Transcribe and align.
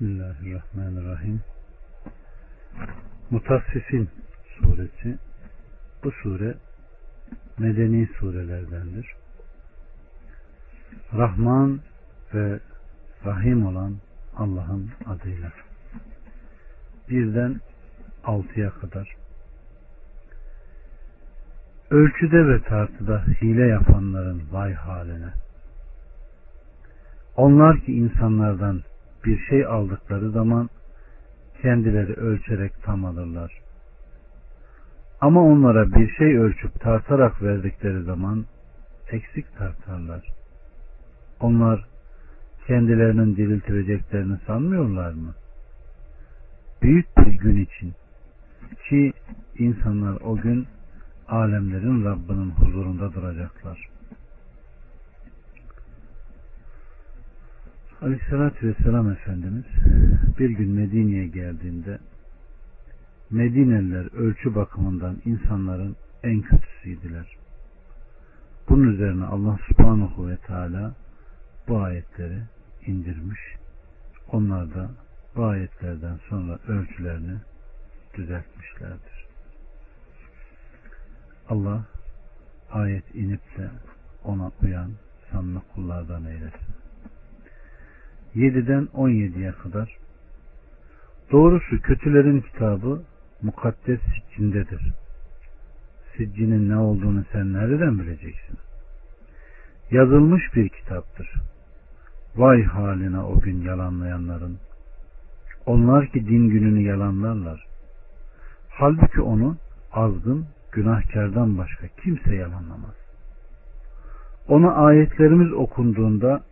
Bismillahirrahmanirrahim. 0.00 1.40
Mutaffifin 3.30 4.08
suresi 4.58 5.18
bu 6.04 6.12
sure 6.12 6.54
medeni 7.58 8.08
surelerdendir. 8.18 9.14
Rahman 11.14 11.80
ve 12.34 12.60
Rahim 13.24 13.66
olan 13.66 13.96
Allah'ın 14.36 14.90
adıyla. 15.06 15.52
Birden 17.08 17.60
altıya 18.24 18.70
kadar. 18.70 19.16
Ölçüde 21.90 22.48
ve 22.48 22.62
tartıda 22.62 23.24
hile 23.42 23.66
yapanların 23.66 24.42
vay 24.52 24.74
haline. 24.74 25.32
Onlar 27.36 27.80
ki 27.80 27.92
insanlardan 27.92 28.82
bir 29.24 29.38
şey 29.38 29.66
aldıkları 29.66 30.30
zaman 30.30 30.70
kendileri 31.62 32.12
ölçerek 32.12 32.82
tam 32.82 33.04
alırlar. 33.04 33.52
Ama 35.20 35.42
onlara 35.42 35.94
bir 35.94 36.10
şey 36.10 36.38
ölçüp 36.38 36.80
tartarak 36.80 37.42
verdikleri 37.42 38.02
zaman 38.02 38.44
eksik 39.10 39.56
tartarlar. 39.56 40.26
Onlar 41.40 41.84
kendilerinin 42.66 43.36
diriltileceklerini 43.36 44.38
sanmıyorlar 44.46 45.12
mı? 45.12 45.34
Büyük 46.82 47.16
bir 47.16 47.32
gün 47.32 47.56
için 47.56 47.94
ki 48.88 49.12
insanlar 49.58 50.20
o 50.20 50.36
gün 50.36 50.66
alemlerin 51.28 52.04
Rabbinin 52.04 52.50
huzurunda 52.50 53.14
duracaklar. 53.14 53.88
Aleyhissalatü 58.02 58.68
Vesselam 58.68 59.10
Efendimiz 59.10 59.64
bir 60.38 60.50
gün 60.50 60.70
Medine'ye 60.70 61.26
geldiğinde 61.26 61.98
Medineliler 63.30 64.14
ölçü 64.14 64.54
bakımından 64.54 65.16
insanların 65.24 65.96
en 66.22 66.42
kötüsüydüler. 66.42 67.36
Bunun 68.68 68.92
üzerine 68.92 69.24
Allah 69.24 69.58
subhanahu 69.68 70.28
ve 70.28 70.36
teala 70.36 70.94
bu 71.68 71.78
ayetleri 71.78 72.42
indirmiş. 72.86 73.40
Onlar 74.32 74.74
da 74.74 74.90
bu 75.36 75.44
ayetlerden 75.44 76.18
sonra 76.28 76.58
ölçülerini 76.68 77.36
düzeltmişlerdir. 78.14 79.26
Allah 81.48 81.86
ayet 82.70 83.14
inip 83.14 83.58
de 83.58 83.70
ona 84.24 84.50
uyan 84.62 84.90
sanlı 85.32 85.62
kullardan 85.74 86.24
eylesin. 86.24 86.87
7'den 88.36 88.88
17'ye 88.94 89.52
kadar 89.52 89.98
Doğrusu 91.32 91.80
kötülerin 91.82 92.40
kitabı 92.40 93.02
mukaddes 93.42 94.00
siccindedir. 94.00 94.92
Siccinin 96.16 96.70
ne 96.70 96.76
olduğunu 96.76 97.24
sen 97.32 97.52
nereden 97.52 97.98
bileceksin? 97.98 98.58
Yazılmış 99.90 100.42
bir 100.54 100.68
kitaptır. 100.68 101.32
Vay 102.36 102.62
haline 102.62 103.20
o 103.20 103.40
gün 103.40 103.62
yalanlayanların. 103.62 104.58
Onlar 105.66 106.06
ki 106.06 106.26
din 106.26 106.48
gününü 106.48 106.82
yalanlarlar. 106.82 107.66
Halbuki 108.70 109.20
onu 109.20 109.56
azgın, 109.92 110.46
günahkardan 110.72 111.58
başka 111.58 111.86
kimse 111.88 112.34
yalanlamaz. 112.34 112.94
Ona 114.48 114.72
ayetlerimiz 114.74 115.52
okunduğunda 115.52 116.42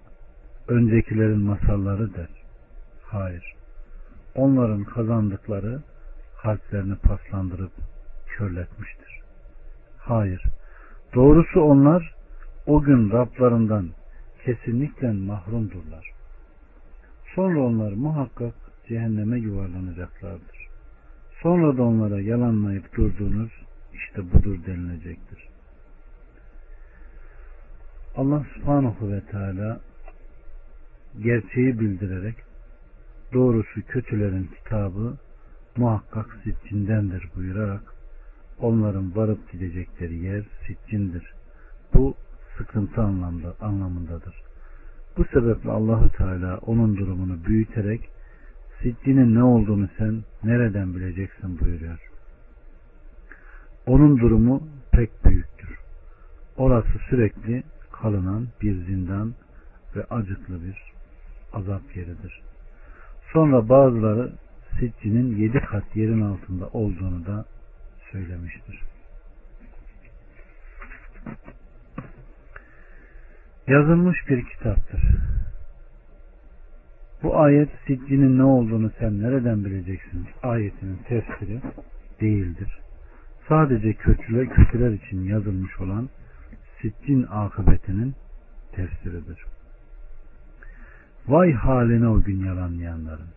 öncekilerin 0.68 1.40
masalları 1.40 2.14
der. 2.14 2.28
Hayır. 3.02 3.54
Onların 4.34 4.84
kazandıkları 4.84 5.82
kalplerini 6.42 6.96
paslandırıp 6.96 7.72
körletmiştir. 8.26 9.20
Hayır. 9.98 10.42
Doğrusu 11.14 11.60
onlar 11.60 12.14
o 12.66 12.82
gün 12.82 13.10
Rablarından 13.10 13.88
kesinlikle 14.44 15.12
mahrumdurlar. 15.12 16.10
Sonra 17.34 17.60
onlar 17.60 17.92
muhakkak 17.92 18.54
cehenneme 18.88 19.38
yuvarlanacaklardır. 19.38 20.68
Sonra 21.42 21.76
da 21.76 21.82
onlara 21.82 22.20
yalanlayıp 22.20 22.96
durduğunuz 22.96 23.50
işte 23.94 24.32
budur 24.32 24.58
denilecektir. 24.66 25.48
Allah 28.16 28.44
subhanahu 28.54 29.12
ve 29.12 29.20
teala 29.20 29.80
gerçeği 31.22 31.80
bildirerek 31.80 32.36
doğrusu 33.32 33.82
kötülerin 33.88 34.44
kitabı 34.44 35.16
muhakkak 35.76 36.26
siccindendir 36.44 37.28
buyurarak 37.36 37.82
onların 38.58 39.16
varıp 39.16 39.52
gidecekleri 39.52 40.18
yer 40.18 40.44
siccindir. 40.66 41.34
Bu 41.94 42.14
sıkıntı 42.58 43.02
anlamda, 43.02 43.54
anlamındadır. 43.60 44.34
Bu 45.16 45.24
sebeple 45.24 45.70
Allahu 45.70 46.08
Teala 46.08 46.58
onun 46.58 46.96
durumunu 46.96 47.44
büyüterek 47.44 48.08
siccinin 48.82 49.34
ne 49.34 49.42
olduğunu 49.42 49.88
sen 49.98 50.22
nereden 50.44 50.94
bileceksin 50.94 51.60
buyuruyor. 51.60 51.98
Onun 53.86 54.18
durumu 54.18 54.68
pek 54.92 55.24
büyüktür. 55.24 55.78
Orası 56.56 56.98
sürekli 57.10 57.62
kalınan 57.92 58.48
bir 58.62 58.84
zindan 58.84 59.34
ve 59.96 60.04
acıklı 60.04 60.64
bir 60.64 60.95
azap 61.52 61.96
yeridir. 61.96 62.42
Sonra 63.32 63.68
bazıları 63.68 64.32
Siccinin 64.80 65.36
yedi 65.36 65.60
kat 65.60 65.96
yerin 65.96 66.20
altında 66.20 66.68
olduğunu 66.68 67.26
da 67.26 67.44
söylemiştir. 68.12 68.82
Yazılmış 73.66 74.28
bir 74.28 74.44
kitaptır. 74.44 75.02
Bu 77.22 77.40
ayet 77.40 77.68
Siccinin 77.86 78.38
ne 78.38 78.44
olduğunu 78.44 78.90
sen 78.98 79.22
nereden 79.22 79.64
bileceksin? 79.64 80.26
Ayetinin 80.42 80.96
tefsiri 80.96 81.60
değildir. 82.20 82.78
Sadece 83.48 83.92
kötüler, 83.92 84.48
kötüler 84.48 84.90
için 84.90 85.24
yazılmış 85.24 85.80
olan 85.80 86.08
Siccin 86.82 87.22
akıbetinin 87.22 88.14
tefsiridir. 88.72 89.44
Vay 91.28 91.52
haline 91.52 92.08
o 92.08 92.22
gün 92.22 92.44
yalanlayanların. 92.44 93.28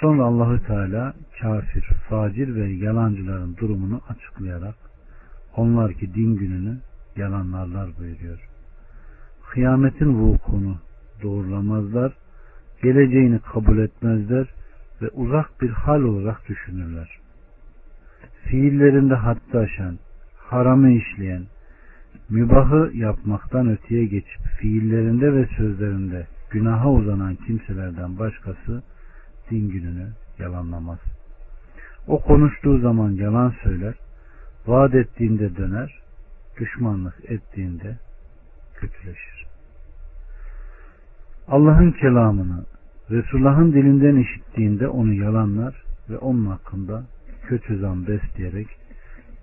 Sonra 0.00 0.24
Allahü 0.24 0.66
Teala 0.66 1.14
kafir, 1.40 1.82
facir 2.08 2.54
ve 2.54 2.68
yalancıların 2.68 3.56
durumunu 3.56 4.00
açıklayarak 4.08 4.74
onlar 5.56 5.92
ki 5.92 6.14
din 6.14 6.36
gününü 6.36 6.78
yalanlarlar 7.16 7.88
buyuruyor. 7.98 8.48
Kıyametin 9.50 10.14
vukunu 10.14 10.76
doğrulamazlar, 11.22 12.12
geleceğini 12.82 13.38
kabul 13.38 13.78
etmezler 13.78 14.46
ve 15.02 15.08
uzak 15.08 15.62
bir 15.62 15.70
hal 15.70 16.02
olarak 16.02 16.48
düşünürler. 16.48 17.18
Fiillerinde 18.44 19.14
hatta 19.14 19.58
aşan, 19.58 19.98
haramı 20.36 20.90
işleyen, 20.90 21.42
mübahı 22.28 22.90
yapmaktan 22.94 23.68
öteye 23.68 24.04
geçip 24.04 24.40
fiillerinde 24.60 25.34
ve 25.34 25.46
sözlerinde 25.56 26.26
günaha 26.50 26.90
uzanan 26.90 27.34
kimselerden 27.34 28.18
başkası 28.18 28.82
din 29.50 29.70
gününü 29.70 30.08
yalanlamaz. 30.38 30.98
O 32.06 32.20
konuştuğu 32.20 32.78
zaman 32.78 33.10
yalan 33.10 33.54
söyler, 33.62 33.94
vaat 34.66 34.94
ettiğinde 34.94 35.56
döner, 35.56 36.00
düşmanlık 36.60 37.30
ettiğinde 37.30 37.98
kötüleşir. 38.74 39.46
Allah'ın 41.48 41.90
kelamını 41.90 42.64
Resulullah'ın 43.10 43.72
dilinden 43.72 44.16
işittiğinde 44.16 44.88
onu 44.88 45.14
yalanlar 45.14 45.82
ve 46.10 46.18
onun 46.18 46.46
hakkında 46.46 47.04
kötü 47.46 47.78
zan 47.78 48.06
besleyerek 48.06 48.68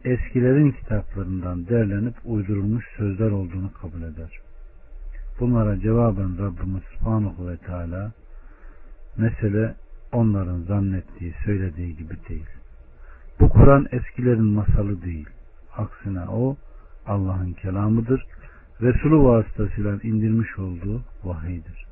eskilerin 0.05 0.71
kitaplarından 0.71 1.67
derlenip 1.67 2.15
uydurulmuş 2.25 2.85
sözler 2.97 3.31
olduğunu 3.31 3.73
kabul 3.73 4.01
eder. 4.01 4.39
Bunlara 5.39 5.79
cevaben 5.79 6.37
Rabbimiz 6.39 6.83
Subhanahu 6.83 7.49
ve 7.49 7.57
Teala 7.57 8.11
mesele 9.17 9.75
onların 10.11 10.61
zannettiği, 10.61 11.33
söylediği 11.45 11.97
gibi 11.97 12.13
değil. 12.29 12.49
Bu 13.39 13.49
Kur'an 13.49 13.87
eskilerin 13.91 14.45
masalı 14.45 15.01
değil. 15.01 15.29
Aksine 15.77 16.21
o 16.29 16.57
Allah'ın 17.07 17.53
kelamıdır. 17.53 18.25
Resulü 18.81 19.17
vasıtasıyla 19.17 19.99
indirmiş 20.03 20.59
olduğu 20.59 21.01
vahiydir. 21.23 21.85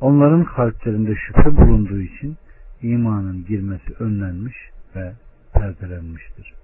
Onların 0.00 0.44
kalplerinde 0.44 1.14
şüphe 1.14 1.56
bulunduğu 1.56 2.00
için 2.00 2.36
imanın 2.82 3.44
girmesi 3.44 3.94
önlenmiş 3.98 4.56
ve 4.96 5.12
perdelenmiştir. 5.52 6.54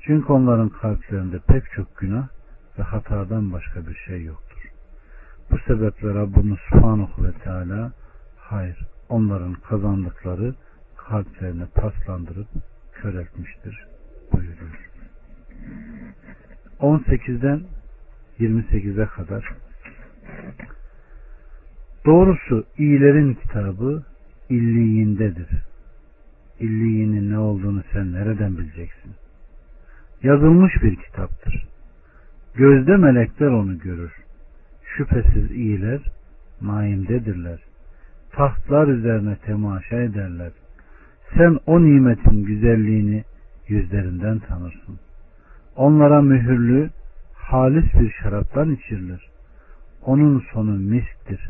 Çünkü 0.00 0.32
onların 0.32 0.68
kalplerinde 0.68 1.38
pek 1.38 1.70
çok 1.70 1.96
günah 1.96 2.28
ve 2.78 2.82
hatadan 2.82 3.52
başka 3.52 3.86
bir 3.86 3.94
şey 3.94 4.24
yoktur. 4.24 4.70
Bu 5.50 5.58
sebeple 5.58 6.14
Rabbimiz 6.14 6.58
Subhanahu 6.70 7.24
ve 7.24 7.32
Teala 7.32 7.92
Hayır, 8.36 8.78
onların 9.08 9.54
kazandıkları 9.54 10.54
kalplerini 10.96 11.66
paslandırıp 11.66 12.48
kör 12.92 13.14
etmiştir 13.14 13.86
buyuruyor. 14.32 14.90
18'den 16.80 17.62
28'e 18.40 19.06
kadar 19.06 19.54
Doğrusu 22.06 22.64
iyilerin 22.78 23.34
kitabı 23.34 24.02
illiyindedir. 24.50 25.48
İlliyinin 26.60 27.32
ne 27.32 27.38
olduğunu 27.38 27.82
sen 27.92 28.12
nereden 28.12 28.58
bileceksin? 28.58 29.12
Yazılmış 30.22 30.82
bir 30.82 30.96
kitaptır. 30.96 31.64
Gözde 32.54 32.96
melekler 32.96 33.46
onu 33.46 33.78
görür. 33.78 34.12
Şüphesiz 34.96 35.50
iyiler 35.50 36.00
naimdedirler. 36.62 37.58
Tahtlar 38.32 38.88
üzerine 38.88 39.36
temaşa 39.36 39.96
ederler. 39.96 40.52
Sen 41.36 41.58
o 41.66 41.82
nimetin 41.82 42.44
güzelliğini 42.44 43.24
yüzlerinden 43.68 44.38
tanırsın. 44.38 44.98
Onlara 45.76 46.22
mühürlü, 46.22 46.90
halis 47.34 47.94
bir 47.94 48.10
şaraptan 48.10 48.70
içirilir. 48.74 49.28
Onun 50.02 50.44
sonu 50.52 50.70
misktir. 50.70 51.48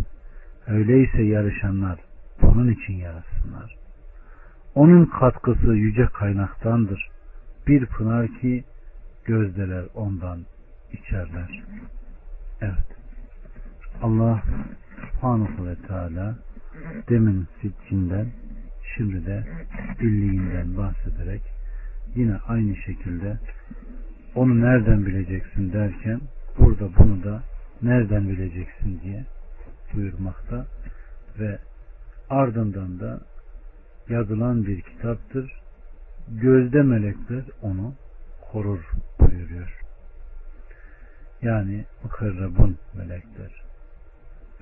Öyleyse 0.67 1.23
yarışanlar 1.23 1.99
bunun 2.43 2.71
için 2.71 2.93
yarasınlar. 2.93 3.77
Onun 4.75 5.05
katkısı 5.05 5.67
yüce 5.67 6.07
kaynaktandır. 6.07 7.09
Bir 7.69 7.87
pınar 7.87 8.41
ki 8.41 8.65
gözdeler 9.25 9.85
ondan 9.95 10.39
içerler. 10.93 11.63
Evet. 12.61 12.99
Allah 14.03 14.43
subhanahu 15.01 15.67
ve 15.67 15.75
teala 15.75 16.39
demin 17.09 17.47
sitkinden 17.63 18.27
şimdi 18.97 19.27
de 19.27 19.45
billiğinden 20.01 20.77
bahsederek 20.77 21.43
yine 22.17 22.37
aynı 22.49 22.77
şekilde 22.77 23.39
onu 24.35 24.61
nereden 24.61 25.07
bileceksin 25.07 25.73
derken 25.73 26.21
burada 26.59 26.89
bunu 26.99 27.25
da 27.25 27.43
nereden 27.83 28.29
bileceksin 28.29 29.01
diye 29.03 29.25
buyurmakta 29.95 30.67
ve 31.39 31.59
ardından 32.31 33.01
da 33.01 33.21
yazılan 34.09 34.67
bir 34.67 34.81
kitaptır. 34.81 35.53
Gözde 36.31 36.83
melekler 36.83 37.45
onu 37.63 37.95
korur 38.53 38.91
buyuruyor. 39.21 39.81
Yani 41.43 41.85
mukarrabun 42.03 42.79
melekler. 42.95 43.63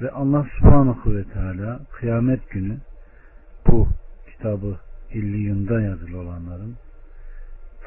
Ve 0.01 0.11
Allah 0.11 0.47
subhanahu 0.59 1.17
ve 1.17 1.25
teala 1.25 1.81
kıyamet 1.93 2.51
günü 2.51 2.79
bu 3.67 3.89
kitabı 4.27 4.79
illiyunda 5.13 5.81
yazılı 5.81 6.19
olanların 6.21 6.77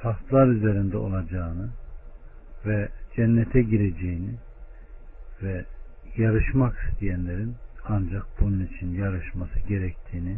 tahtlar 0.01 0.47
üzerinde 0.47 0.97
olacağını 0.97 1.69
ve 2.65 2.89
cennete 3.15 3.61
gireceğini 3.61 4.35
ve 5.43 5.65
yarışmak 6.17 6.89
isteyenlerin 6.91 7.55
ancak 7.85 8.25
bunun 8.39 8.65
için 8.65 8.93
yarışması 8.93 9.59
gerektiğini 9.59 10.37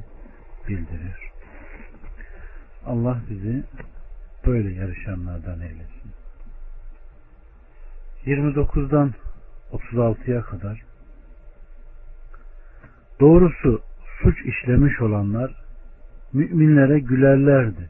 bildirir. 0.67 1.30
Allah 2.85 3.21
bizi 3.29 3.63
böyle 4.45 4.73
yarışanlardan 4.73 5.61
eylesin. 5.61 6.11
29'dan 8.25 9.13
36'ya 9.71 10.41
kadar 10.41 10.81
Doğrusu 13.19 13.81
suç 14.21 14.45
işlemiş 14.45 15.01
olanlar 15.01 15.55
müminlere 16.33 16.99
gülerlerdi. 16.99 17.89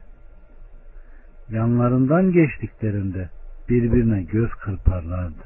Yanlarından 1.50 2.32
geçtiklerinde 2.32 3.28
birbirine 3.68 4.22
göz 4.22 4.50
kırparlardı. 4.50 5.44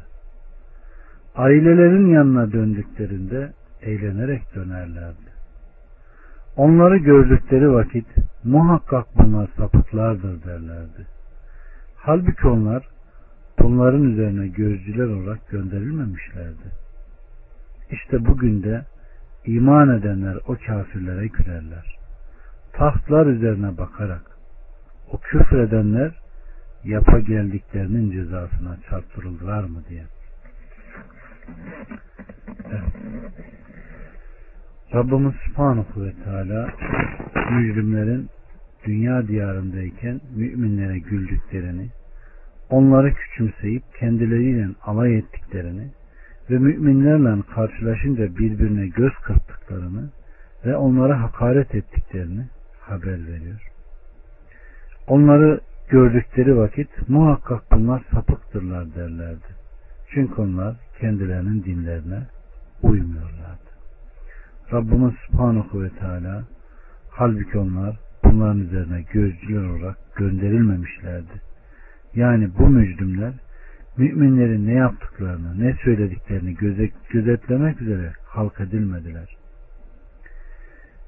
Ailelerin 1.35 2.07
yanına 2.07 2.53
döndüklerinde 2.53 3.53
eğlenerek 3.83 4.55
dönerlerdi. 4.55 5.36
Onları 6.57 6.97
gördükleri 6.97 7.73
vakit 7.73 8.07
muhakkak 8.45 9.07
bunlar 9.19 9.49
sapıklardır 9.57 10.45
derlerdi. 10.45 11.07
Halbuki 11.97 12.47
onlar 12.47 12.89
bunların 13.59 14.03
üzerine 14.03 14.49
gözcüler 14.49 15.07
olarak 15.07 15.49
gönderilmemişlerdi. 15.49 16.73
İşte 17.91 18.27
bugün 18.27 18.63
de 18.63 18.85
iman 19.47 19.99
edenler 19.99 20.37
o 20.47 20.57
kafirlere 20.67 21.27
gülerler. 21.27 21.97
Tahtlar 22.73 23.27
üzerine 23.27 23.79
bakarak 23.79 24.23
o 25.13 25.19
küfredenler 25.19 26.13
yapa 26.85 27.19
geldiklerinin 27.19 28.11
cezasına 28.11 28.77
çarptırıldılar 28.91 29.65
mı 29.65 29.83
diye. 29.89 30.05
Evet. 32.71 32.95
Rabbimiz 34.95 35.35
Subhanahu 35.47 36.05
ve 36.05 36.13
Teala 36.25 36.71
mücrimlerin 37.51 38.29
dünya 38.85 39.29
diyarındayken 39.29 40.21
müminlere 40.37 40.99
güldüklerini, 40.99 41.89
onları 42.71 43.15
küçümseyip 43.15 43.83
kendileriyle 43.99 44.69
alay 44.83 45.19
ettiklerini 45.19 45.91
ve 46.51 46.59
müminlerle 46.59 47.43
karşılaşınca 47.55 48.37
birbirine 48.37 48.87
göz 48.87 49.13
kırptıklarını 49.25 50.11
ve 50.67 50.77
onlara 50.77 51.23
hakaret 51.23 51.75
ettiklerini 51.75 52.47
haber 52.81 53.27
veriyor. 53.27 53.71
Onları 55.07 55.61
gördükleri 55.89 56.57
vakit 56.57 57.09
muhakkak 57.09 57.63
bunlar 57.73 58.03
sapıktırlar 58.11 58.95
derlerdi. 58.95 59.47
Çünkü 60.11 60.43
onlar 60.43 60.77
kendilerinin 61.01 61.65
dinlerine 61.65 62.23
uymuyorlardı. 62.83 63.36
Rabbimiz 64.73 65.15
Subhanahu 65.27 65.83
ve 65.83 65.91
Teala 65.91 66.45
halbuki 67.11 67.59
onlar 67.59 67.97
bunların 68.25 68.61
üzerine 68.61 69.05
gözcüler 69.13 69.65
olarak 69.65 70.17
gönderilmemişlerdi. 70.17 71.41
Yani 72.15 72.51
bu 72.59 72.69
mücrimler 72.69 73.33
müminlerin 73.97 74.67
ne 74.67 74.73
yaptıklarını, 74.73 75.61
ne 75.61 75.77
söylediklerini 75.85 76.57
gözetlemek 77.11 77.81
üzere 77.81 78.13
halk 78.25 78.61
edilmediler. 78.61 79.37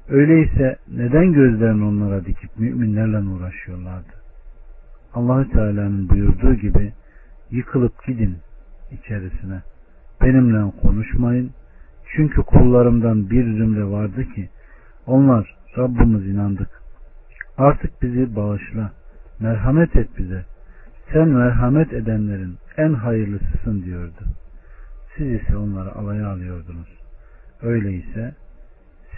Öyleyse 0.09 0.77
neden 0.89 1.33
gözlerini 1.33 1.85
onlara 1.85 2.25
dikip 2.25 2.59
müminlerle 2.59 3.19
uğraşıyorlardı? 3.19 4.13
Allahü 5.15 5.51
Teala'nın 5.51 6.09
buyurduğu 6.09 6.55
gibi 6.55 6.93
yıkılıp 7.51 8.07
gidin 8.07 8.37
içerisine. 8.91 9.63
Benimle 10.23 10.73
konuşmayın. 10.83 11.51
Çünkü 12.17 12.43
kullarımdan 12.43 13.31
bir 13.31 13.45
zümre 13.45 13.85
vardı 13.85 14.25
ki 14.35 14.49
onlar 15.07 15.57
Rabbimiz 15.79 16.27
inandık. 16.27 16.69
Artık 17.59 18.03
bizi 18.03 18.37
bağışla. 18.37 18.93
Merhamet 19.41 19.97
et 19.97 20.09
bize. 20.19 20.45
Sen 21.13 21.29
merhamet 21.29 21.93
edenlerin 21.93 22.57
en 22.77 22.93
hayırlısısın 22.93 23.83
diyordu. 23.85 24.25
Siz 25.17 25.27
ise 25.27 25.57
onları 25.57 25.95
alaya 25.95 26.29
alıyordunuz. 26.29 26.89
Öyleyse 27.63 28.35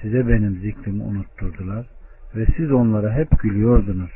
size 0.03 0.29
benim 0.29 0.61
zikrimi 0.61 1.03
unutturdular 1.03 1.87
ve 2.37 2.47
siz 2.57 2.73
onlara 2.73 3.13
hep 3.13 3.41
gülüyordunuz. 3.43 4.11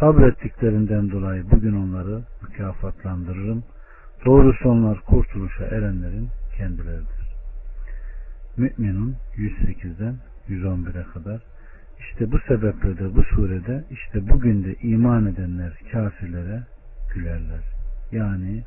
Sabrettiklerinden 0.00 1.10
dolayı 1.10 1.44
bugün 1.50 1.72
onları 1.72 2.20
mükafatlandırırım. 2.42 3.64
Doğrusu 4.24 4.68
onlar 4.68 5.00
kurtuluşa 5.00 5.64
erenlerin 5.64 6.28
kendileridir. 6.56 7.21
Müminun 8.56 9.16
108'den 9.36 10.16
111'e 10.48 11.12
kadar 11.12 11.42
işte 11.98 12.32
bu 12.32 12.38
sebeple 12.38 12.98
de 12.98 13.14
bu 13.14 13.22
surede 13.22 13.84
işte 13.90 14.28
bugün 14.28 14.64
de 14.64 14.74
iman 14.74 15.26
edenler 15.26 15.72
kafirlere 15.92 16.62
gülerler. 17.14 17.64
Yani 18.12 18.64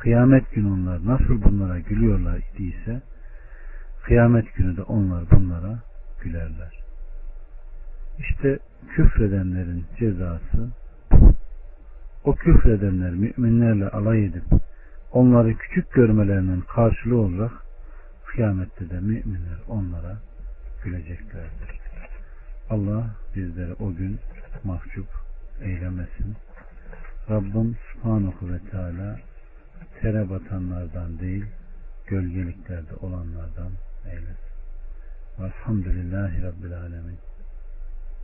kıyamet 0.00 0.52
günü 0.52 0.68
onlar 0.68 1.06
nasıl 1.06 1.42
bunlara 1.42 1.78
gülüyorlar 1.78 2.40
idiyse 2.54 3.02
kıyamet 4.04 4.54
günü 4.54 4.76
de 4.76 4.82
onlar 4.82 5.30
bunlara 5.30 5.78
gülerler. 6.22 6.80
İşte 8.18 8.58
küfredenlerin 8.88 9.84
cezası 9.98 10.70
o 12.24 12.34
küfredenler 12.34 13.10
müminlerle 13.10 13.88
alay 13.88 14.24
edip 14.24 14.44
onları 15.12 15.54
küçük 15.54 15.92
görmelerinin 15.92 16.60
karşılığı 16.60 17.18
olarak 17.18 17.63
kıyamette 18.34 18.90
de 18.90 19.00
müminler 19.00 19.58
onlara 19.68 20.18
güleceklerdir. 20.84 21.80
Allah 22.70 23.16
bizleri 23.36 23.72
o 23.74 23.94
gün 23.94 24.18
mahcup 24.64 25.08
eylemesin. 25.60 26.36
Rabbim 27.30 27.76
Subhanahu 27.92 28.52
ve 28.52 28.58
Teala 28.70 29.18
tere 30.00 30.30
batanlardan 30.30 31.18
değil, 31.18 31.44
gölgeliklerde 32.06 32.94
olanlardan 32.94 33.72
eylesin. 34.06 34.54
Velhamdülillahi 35.38 36.42
Rabbil 36.42 36.78
Alemin. 36.78 37.18